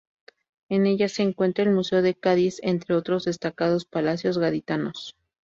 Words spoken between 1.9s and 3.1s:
de Cádiz, entre